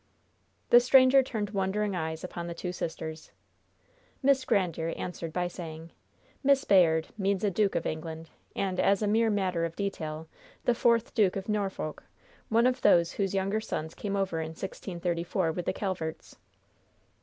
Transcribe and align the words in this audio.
The 0.71 0.79
stranger 0.79 1.21
turned 1.21 1.51
wondering 1.51 1.95
eyes 1.95 2.23
upon 2.23 2.47
the 2.47 2.55
two 2.55 2.71
sisters. 2.71 3.29
Miss 4.23 4.45
Grandiere 4.45 4.97
answered 4.97 5.31
by 5.31 5.47
saying: 5.47 5.91
"Miss 6.41 6.63
Bayard 6.63 7.09
means 7.19 7.43
a 7.43 7.51
duke 7.51 7.75
of 7.75 7.85
England, 7.85 8.31
and, 8.55 8.79
as 8.79 9.03
a 9.03 9.07
mere 9.07 9.29
matter 9.29 9.63
of 9.63 9.75
detail, 9.75 10.27
the 10.65 10.73
fourth 10.73 11.13
Duke 11.13 11.35
of 11.35 11.47
Norfolk, 11.47 12.01
one 12.49 12.65
of 12.65 12.83
whose 12.83 13.35
younger 13.35 13.61
sons 13.61 13.93
came 13.93 14.15
over 14.15 14.41
in 14.41 14.47
1634 14.55 15.51
with 15.51 15.67
the 15.67 15.71
Calverts." 15.73 16.35